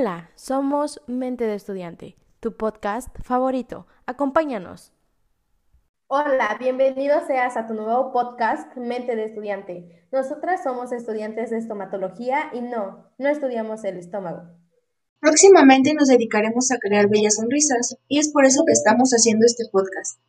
Hola, 0.00 0.30
somos 0.36 1.00
Mente 1.08 1.42
de 1.42 1.56
Estudiante, 1.56 2.14
tu 2.38 2.56
podcast 2.56 3.08
favorito. 3.24 3.88
Acompáñanos. 4.06 4.92
Hola, 6.06 6.56
bienvenido 6.60 7.26
seas 7.26 7.56
a 7.56 7.66
tu 7.66 7.74
nuevo 7.74 8.12
podcast 8.12 8.76
Mente 8.76 9.16
de 9.16 9.24
Estudiante. 9.24 10.06
Nosotras 10.12 10.62
somos 10.62 10.92
estudiantes 10.92 11.50
de 11.50 11.58
estomatología 11.58 12.48
y 12.52 12.60
no, 12.60 13.10
no 13.18 13.28
estudiamos 13.28 13.82
el 13.82 13.98
estómago. 13.98 14.42
Próximamente 15.18 15.92
nos 15.94 16.06
dedicaremos 16.06 16.70
a 16.70 16.78
crear 16.78 17.08
bellas 17.08 17.34
sonrisas 17.34 17.96
y 18.06 18.20
es 18.20 18.32
por 18.32 18.44
eso 18.44 18.62
que 18.64 18.74
estamos 18.74 19.10
haciendo 19.10 19.46
este 19.46 19.64
podcast. 19.72 20.20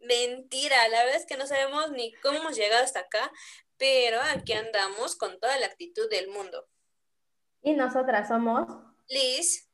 Mentira, 0.00 0.88
la 0.90 0.98
verdad 1.04 1.20
es 1.20 1.26
que 1.26 1.36
no 1.36 1.46
sabemos 1.46 1.92
ni 1.92 2.12
cómo 2.24 2.38
hemos 2.38 2.56
llegado 2.56 2.82
hasta 2.82 2.98
acá, 2.98 3.30
pero 3.78 4.18
aquí 4.34 4.52
andamos 4.52 5.14
con 5.14 5.38
toda 5.38 5.56
la 5.60 5.66
actitud 5.66 6.10
del 6.10 6.28
mundo. 6.28 6.66
Y 7.62 7.74
nosotras 7.74 8.26
somos 8.26 8.66
Liz, 9.12 9.68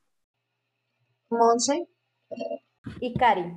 Monse 1.28 1.86
y 3.00 3.14
Cari. 3.14 3.52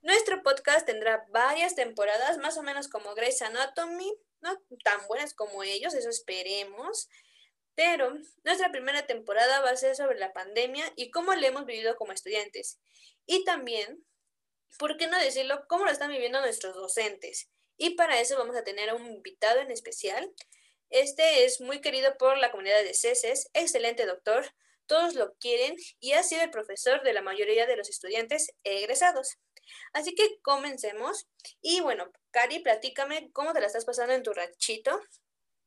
Nuestro 0.00 0.42
podcast 0.42 0.86
tendrá 0.86 1.26
varias 1.28 1.74
temporadas, 1.74 2.38
más 2.38 2.56
o 2.56 2.62
menos 2.62 2.88
como 2.88 3.14
Grey's 3.14 3.42
Anatomy, 3.42 4.10
no 4.40 4.58
tan 4.82 5.06
buenas 5.06 5.34
como 5.34 5.62
ellos, 5.62 5.92
eso 5.92 6.08
esperemos. 6.08 7.10
Pero 7.74 8.14
nuestra 8.42 8.72
primera 8.72 9.06
temporada 9.06 9.60
va 9.60 9.68
a 9.68 9.76
ser 9.76 9.96
sobre 9.96 10.18
la 10.18 10.32
pandemia 10.32 10.90
y 10.96 11.10
cómo 11.10 11.34
la 11.34 11.48
hemos 11.48 11.66
vivido 11.66 11.96
como 11.96 12.12
estudiantes. 12.12 12.80
Y 13.26 13.44
también, 13.44 14.02
¿por 14.78 14.96
qué 14.96 15.08
no 15.08 15.18
decirlo? 15.18 15.62
¿Cómo 15.68 15.84
lo 15.84 15.90
están 15.90 16.10
viviendo 16.10 16.40
nuestros 16.40 16.74
docentes? 16.74 17.50
Y 17.76 17.96
para 17.96 18.18
eso 18.18 18.38
vamos 18.38 18.56
a 18.56 18.64
tener 18.64 18.88
a 18.88 18.94
un 18.94 19.04
invitado 19.06 19.60
en 19.60 19.70
especial. 19.70 20.32
Este 20.88 21.44
es 21.44 21.60
muy 21.60 21.82
querido 21.82 22.16
por 22.16 22.38
la 22.38 22.50
comunidad 22.50 22.82
de 22.82 22.94
CESES, 22.94 23.50
excelente 23.52 24.06
doctor, 24.06 24.50
todos 24.90 25.14
lo 25.14 25.34
quieren 25.34 25.76
y 26.00 26.12
ha 26.12 26.24
sido 26.24 26.42
el 26.42 26.50
profesor 26.50 27.02
de 27.04 27.12
la 27.12 27.22
mayoría 27.22 27.64
de 27.64 27.76
los 27.76 27.88
estudiantes 27.88 28.52
egresados. 28.64 29.38
Así 29.92 30.16
que 30.16 30.40
comencemos. 30.42 31.30
Y 31.62 31.80
bueno, 31.80 32.06
Cari, 32.32 32.58
platícame 32.58 33.30
cómo 33.32 33.52
te 33.52 33.60
la 33.60 33.68
estás 33.68 33.84
pasando 33.84 34.14
en 34.14 34.24
tu 34.24 34.32
ranchito. 34.32 34.98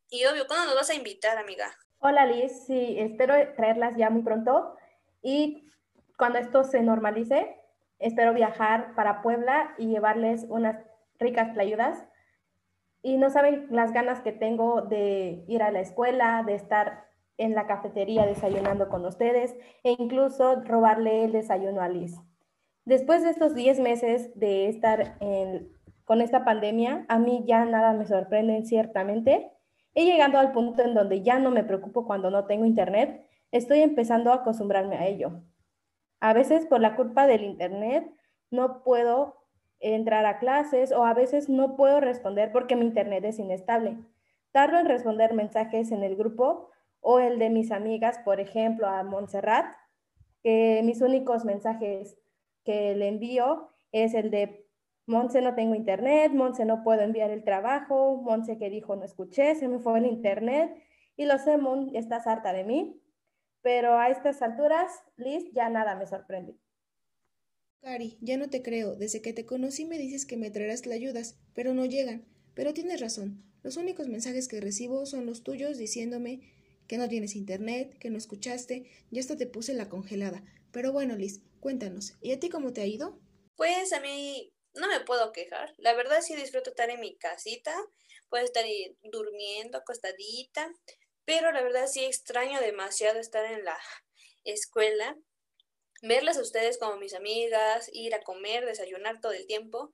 Y 0.09 0.25
obvio, 0.25 0.45
¿cuándo 0.45 0.65
nos 0.65 0.75
vas 0.75 0.89
a 0.89 0.95
invitar, 0.95 1.37
amiga? 1.37 1.73
Hola 1.99 2.25
Liz, 2.25 2.51
sí, 2.67 2.97
espero 2.99 3.33
traerlas 3.55 3.93
ya 3.95 4.09
muy 4.09 4.23
pronto. 4.23 4.75
Y 5.21 5.71
cuando 6.17 6.39
esto 6.39 6.65
se 6.65 6.81
normalice, 6.81 7.55
espero 7.99 8.33
viajar 8.33 8.93
para 8.93 9.21
Puebla 9.21 9.73
y 9.77 9.87
llevarles 9.87 10.43
unas 10.49 10.85
ricas 11.17 11.53
playudas. 11.53 11.97
Y 13.01 13.15
no 13.15 13.29
saben 13.29 13.67
las 13.69 13.93
ganas 13.93 14.19
que 14.19 14.33
tengo 14.33 14.81
de 14.81 15.45
ir 15.47 15.63
a 15.63 15.71
la 15.71 15.79
escuela, 15.79 16.43
de 16.45 16.55
estar 16.55 17.12
en 17.37 17.55
la 17.55 17.67
cafetería 17.67 18.25
desayunando 18.25 18.89
con 18.89 19.05
ustedes 19.05 19.55
e 19.83 19.95
incluso 19.97 20.61
robarle 20.63 21.25
el 21.25 21.31
desayuno 21.31 21.81
a 21.81 21.89
Liz. 21.89 22.19
Después 22.85 23.23
de 23.23 23.29
estos 23.29 23.55
10 23.55 23.79
meses 23.79 24.37
de 24.37 24.67
estar 24.67 25.17
con 26.03 26.21
esta 26.21 26.43
pandemia, 26.43 27.05
a 27.07 27.17
mí 27.17 27.43
ya 27.47 27.65
nada 27.65 27.93
me 27.93 28.05
sorprende 28.05 28.65
ciertamente. 28.65 29.51
He 29.95 30.05
llegado 30.05 30.37
al 30.37 30.51
punto 30.51 30.83
en 30.83 30.93
donde 30.93 31.21
ya 31.21 31.39
no 31.39 31.49
me 31.49 31.63
preocupo 31.63 32.05
cuando 32.05 32.29
no 32.29 32.45
tengo 32.45 32.65
internet, 32.65 33.25
estoy 33.51 33.79
empezando 33.79 34.31
a 34.31 34.35
acostumbrarme 34.35 34.97
a 34.97 35.07
ello. 35.07 35.43
A 36.19 36.33
veces 36.33 36.65
por 36.65 36.81
la 36.81 36.95
culpa 36.95 37.27
del 37.27 37.43
internet 37.43 38.11
no 38.49 38.83
puedo 38.83 39.43
entrar 39.79 40.25
a 40.25 40.39
clases 40.39 40.91
o 40.91 41.05
a 41.05 41.13
veces 41.13 41.49
no 41.49 41.75
puedo 41.75 41.99
responder 41.99 42.51
porque 42.51 42.75
mi 42.75 42.85
internet 42.85 43.23
es 43.25 43.39
inestable. 43.39 43.97
Tardo 44.51 44.77
en 44.77 44.87
responder 44.87 45.33
mensajes 45.33 45.91
en 45.91 46.03
el 46.03 46.15
grupo 46.15 46.69
o 47.03 47.19
el 47.19 47.37
de 47.37 47.49
mis 47.49 47.71
amigas, 47.71 48.17
por 48.25 48.39
ejemplo, 48.39 48.87
a 48.87 49.03
Montserrat, 49.03 49.75
que 50.41 50.81
mis 50.83 51.01
únicos 51.01 51.45
mensajes 51.45 52.17
que 52.63 52.95
le 52.95 53.09
envío 53.09 53.69
es 53.91 54.13
el 54.13 54.31
de 54.31 54.67
Monse 55.05 55.41
no 55.41 55.53
tengo 55.53 55.75
internet, 55.75 56.31
Monse 56.31 56.63
no 56.63 56.81
puedo 56.83 57.01
enviar 57.01 57.29
el 57.29 57.43
trabajo, 57.43 58.21
Monse 58.21 58.57
que 58.57 58.69
dijo 58.69 58.95
no 58.95 59.03
escuché, 59.03 59.53
se 59.55 59.67
me 59.67 59.79
fue 59.79 59.99
el 59.99 60.05
internet 60.05 60.73
y 61.17 61.25
lo 61.25 61.37
sé, 61.37 61.57
Mon, 61.57 61.93
estás 61.95 62.25
harta 62.25 62.53
de 62.53 62.63
mí, 62.63 63.01
pero 63.61 63.97
a 63.97 64.09
estas 64.09 64.41
alturas, 64.41 64.91
Liz, 65.17 65.51
ya 65.53 65.69
nada 65.69 65.95
me 65.95 66.07
sorprende. 66.07 66.55
Cari, 67.81 68.17
ya 68.21 68.37
no 68.37 68.49
te 68.49 68.61
creo, 68.61 68.95
desde 68.95 69.21
que 69.21 69.33
te 69.33 69.45
conocí 69.45 69.83
me 69.83 69.97
dices 69.97 70.25
que 70.25 70.37
me 70.37 70.49
traerás 70.51 70.85
la 70.85 70.95
ayudas, 70.95 71.37
pero 71.53 71.73
no 71.73 71.83
llegan, 71.85 72.25
pero 72.53 72.73
tienes 72.73 73.01
razón, 73.01 73.43
los 73.61 73.75
únicos 73.75 74.07
mensajes 74.07 74.47
que 74.47 74.61
recibo 74.61 75.05
son 75.05 75.25
los 75.25 75.43
tuyos 75.43 75.77
diciéndome 75.77 76.62
que 76.87 76.97
no 76.97 77.07
tienes 77.07 77.35
internet, 77.35 77.97
que 77.99 78.09
no 78.09 78.17
escuchaste, 78.17 78.89
ya 79.11 79.21
hasta 79.21 79.37
te 79.37 79.47
puse 79.47 79.73
la 79.73 79.89
congelada. 79.89 80.43
Pero 80.71 80.91
bueno, 80.91 81.15
Liz, 81.15 81.41
cuéntanos, 81.59 82.15
¿y 82.21 82.31
a 82.31 82.39
ti 82.39 82.49
cómo 82.49 82.73
te 82.73 82.81
ha 82.81 82.85
ido? 82.85 83.19
Pues 83.55 83.93
a 83.93 83.99
mí 83.99 84.53
no 84.73 84.87
me 84.87 84.99
puedo 85.01 85.31
quejar. 85.31 85.73
La 85.77 85.93
verdad 85.93 86.21
sí 86.21 86.35
disfruto 86.35 86.71
estar 86.71 86.89
en 86.89 86.99
mi 86.99 87.15
casita, 87.17 87.75
puedo 88.29 88.43
estar 88.43 88.65
durmiendo, 89.03 89.77
acostadita, 89.77 90.71
pero 91.25 91.51
la 91.51 91.61
verdad 91.61 91.87
sí 91.87 92.03
extraño 92.03 92.59
demasiado 92.59 93.19
estar 93.19 93.45
en 93.45 93.63
la 93.63 93.77
escuela, 94.43 95.15
verlas 96.01 96.37
a 96.37 96.41
ustedes 96.41 96.77
como 96.77 96.97
mis 96.97 97.13
amigas, 97.13 97.89
ir 97.93 98.13
a 98.15 98.21
comer, 98.21 98.65
desayunar 98.65 99.21
todo 99.21 99.31
el 99.31 99.47
tiempo. 99.47 99.91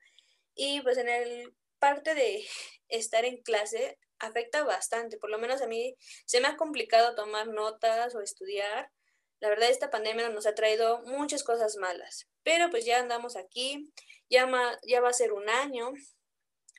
Y 0.56 0.82
pues 0.82 0.98
en 0.98 1.10
el 1.10 1.54
parte 1.80 2.14
de 2.16 2.46
estar 2.88 3.26
en 3.26 3.42
clase 3.42 3.98
afecta 4.20 4.64
bastante, 4.64 5.18
por 5.18 5.30
lo 5.30 5.40
menos 5.40 5.62
a 5.62 5.68
mí 5.68 5.96
se 6.26 6.42
me 6.42 6.48
ha 6.48 6.58
complicado 6.58 7.16
tomar 7.16 7.48
notas 7.48 8.16
o 8.16 8.22
estudiar. 8.22 8.92
La 9.40 9.50
verdad 9.50 9.70
esta 9.70 9.90
pandemia 9.90 10.30
nos 10.30 10.46
ha 10.46 10.56
traído 10.56 11.02
muchas 11.04 11.44
cosas 11.44 11.78
malas, 11.78 12.28
pero 12.44 12.70
pues 12.70 12.86
ya 12.86 13.00
andamos 13.00 13.38
aquí, 13.38 13.92
ya, 14.30 14.50
ya 14.86 15.02
va 15.02 15.10
a 15.10 15.14
ser 15.14 15.32
un 15.32 15.50
año. 15.50 15.92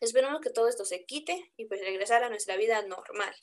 Esperamos 0.00 0.41
que 0.41 0.50
todo 0.50 0.69
esto 0.69 0.84
se 0.84 1.05
quite 1.05 1.53
y 1.56 1.66
pues 1.66 1.81
regresar 1.81 2.22
a 2.22 2.28
nuestra 2.28 2.56
vida 2.56 2.83
normal. 2.83 3.34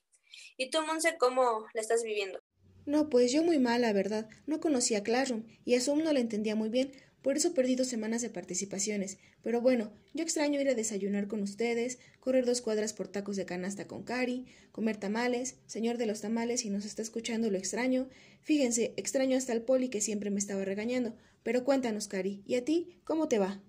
¿Y 0.56 0.70
tú, 0.70 0.82
Monse, 0.82 1.18
cómo 1.18 1.66
la 1.74 1.82
estás 1.82 2.04
viviendo? 2.04 2.40
No, 2.86 3.10
pues 3.10 3.32
yo 3.32 3.44
muy 3.44 3.60
mal, 3.60 3.82
la 3.82 3.94
verdad. 3.94 4.30
No 4.46 4.60
conocía 4.60 5.04
Classroom 5.04 5.46
y 5.66 5.76
a 5.76 5.82
Zoom 5.82 6.04
no 6.04 6.14
la 6.14 6.20
entendía 6.20 6.56
muy 6.56 6.70
bien, 6.70 6.92
por 7.22 7.36
eso 7.36 7.50
he 7.50 7.52
perdido 7.52 7.84
semanas 7.84 8.22
de 8.22 8.30
participaciones. 8.30 9.20
Pero 9.42 9.62
bueno, 9.62 9.92
yo 10.14 10.24
extraño 10.24 10.62
ir 10.62 10.70
a 10.70 10.76
desayunar 10.76 11.28
con 11.28 11.42
ustedes, 11.42 12.00
correr 12.20 12.46
dos 12.46 12.62
cuadras 12.62 12.94
por 12.94 13.08
tacos 13.08 13.36
de 13.36 13.46
canasta 13.46 13.88
con 13.88 14.04
Cari, 14.04 14.46
comer 14.72 14.98
tamales, 14.98 15.60
señor 15.66 15.98
de 15.98 16.06
los 16.06 16.22
tamales, 16.22 16.62
si 16.62 16.70
nos 16.70 16.86
está 16.86 17.02
escuchando 17.02 17.50
lo 17.50 17.58
extraño. 17.58 18.08
Fíjense, 18.42 18.94
extraño 18.98 19.38
hasta 19.38 19.54
el 19.54 19.64
poli 19.64 19.90
que 19.90 20.02
siempre 20.02 20.30
me 20.30 20.40
estaba 20.40 20.64
regañando. 20.64 21.16
Pero 21.44 21.64
cuéntanos, 21.64 22.08
Cari, 22.08 22.44
¿y 22.46 22.56
a 22.56 22.66
ti 22.66 23.02
cómo 23.04 23.28
te 23.28 23.40
va? 23.40 23.62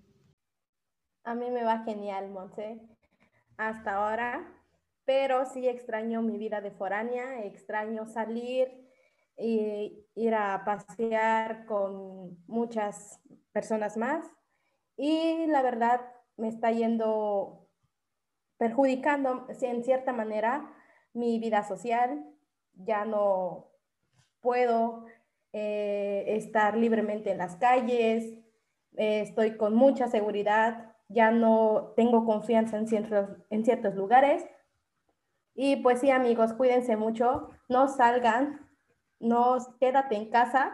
A 1.23 1.35
mí 1.35 1.49
me 1.51 1.63
va 1.63 1.83
genial, 1.83 2.29
Monse, 2.29 2.79
hasta 3.57 3.95
ahora, 3.95 4.51
pero 5.05 5.45
sí 5.45 5.67
extraño 5.67 6.21
mi 6.21 6.37
vida 6.37 6.61
de 6.61 6.71
foránea, 6.71 7.43
extraño 7.45 8.05
salir 8.05 8.89
y 9.37 10.05
ir 10.15 10.33
a 10.33 10.63
pasear 10.65 11.65
con 11.65 12.37
muchas 12.47 13.19
personas 13.59 13.97
más 13.97 14.25
y 14.95 15.45
la 15.47 15.61
verdad 15.61 15.99
me 16.37 16.47
está 16.47 16.71
yendo 16.71 17.67
perjudicando 18.57 19.47
en 19.49 19.83
cierta 19.83 20.13
manera 20.13 20.73
mi 21.13 21.39
vida 21.39 21.63
social. 21.63 22.23
Ya 22.75 23.03
no 23.03 23.73
puedo 24.39 25.03
eh, 25.51 26.23
estar 26.27 26.77
libremente 26.77 27.31
en 27.31 27.37
las 27.37 27.57
calles, 27.57 28.23
eh, 28.95 29.19
estoy 29.19 29.57
con 29.57 29.75
mucha 29.75 30.07
seguridad, 30.07 30.95
ya 31.09 31.31
no 31.31 31.91
tengo 31.97 32.23
confianza 32.23 32.77
en 32.77 32.87
ciertos, 32.87 33.27
en 33.49 33.65
ciertos 33.65 33.93
lugares. 33.93 34.45
Y 35.53 35.75
pues 35.83 35.99
sí, 35.99 36.11
amigos, 36.11 36.53
cuídense 36.53 36.95
mucho, 36.95 37.49
no 37.67 37.89
salgan, 37.89 38.69
no 39.19 39.57
quédate 39.81 40.15
en 40.15 40.29
casa 40.29 40.73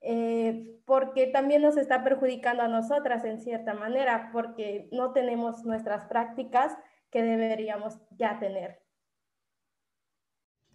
eh, 0.00 0.80
porque 0.86 1.26
también 1.26 1.62
nos 1.62 1.76
está 1.76 2.02
perjudicando 2.02 2.62
a 2.62 2.68
nosotras 2.68 3.24
en 3.24 3.40
cierta 3.40 3.74
manera, 3.74 4.30
porque 4.32 4.88
no 4.92 5.12
tenemos 5.12 5.64
nuestras 5.64 6.06
prácticas 6.06 6.76
que 7.10 7.22
deberíamos 7.22 7.98
ya 8.18 8.38
tener. 8.38 8.80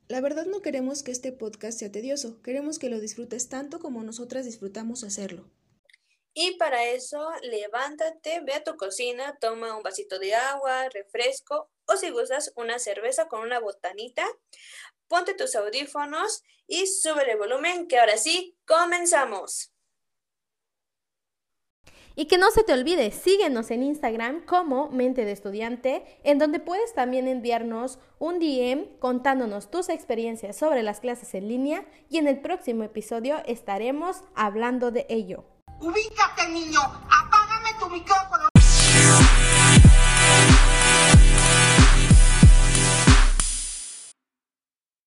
La 0.08 0.22
verdad 0.22 0.46
no 0.46 0.62
queremos 0.62 1.02
que 1.02 1.12
este 1.12 1.32
podcast 1.32 1.80
sea 1.80 1.92
tedioso, 1.92 2.42
queremos 2.44 2.78
que 2.78 2.90
lo 2.90 3.00
disfrutes 3.00 3.50
tanto 3.50 3.80
como 3.80 4.04
nosotras 4.04 4.46
disfrutamos 4.46 5.04
hacerlo. 5.04 5.50
Y 6.38 6.58
para 6.58 6.84
eso, 6.84 7.30
levántate, 7.44 8.42
ve 8.42 8.54
a 8.54 8.64
tu 8.64 8.76
cocina, 8.76 9.38
toma 9.40 9.76
un 9.76 9.84
vasito 9.84 10.20
de 10.20 10.36
agua, 10.36 10.90
refresco 10.90 11.72
o 11.88 11.96
si 11.96 12.10
gustas 12.12 12.52
una 12.56 12.78
cerveza 12.78 13.28
con 13.28 13.42
una 13.42 13.60
botanita 13.60 14.28
ponte 15.16 15.34
tus 15.34 15.56
audífonos 15.56 16.44
y 16.68 16.88
sube 16.88 17.32
el 17.32 17.38
volumen 17.38 17.88
que 17.88 17.98
ahora 17.98 18.18
sí, 18.18 18.58
comenzamos. 18.68 19.72
Y 22.18 22.26
que 22.26 22.38
no 22.38 22.52
se 22.52 22.64
te 22.64 22.74
olvide, 22.74 23.12
síguenos 23.12 23.72
en 23.72 23.84
Instagram 23.84 24.46
como 24.46 24.90
Mente 24.90 25.24
de 25.24 25.32
Estudiante, 25.32 26.20
en 26.26 26.38
donde 26.38 26.60
puedes 26.60 26.94
también 26.94 27.30
enviarnos 27.30 27.98
un 28.20 28.40
DM 28.40 29.00
contándonos 29.00 29.72
tus 29.72 29.88
experiencias 29.88 30.58
sobre 30.58 30.84
las 30.84 31.00
clases 31.00 31.34
en 31.34 31.48
línea 31.48 31.86
y 32.10 32.18
en 32.18 32.28
el 32.28 32.42
próximo 32.42 32.84
episodio 32.84 33.42
estaremos 33.46 34.18
hablando 34.36 34.92
de 34.92 35.06
ello. 35.08 35.46
Ubícate, 35.80 36.50
niño. 36.50 36.82
Apágame 36.82 37.70
tu 37.80 37.90
micrófono. 37.90 38.55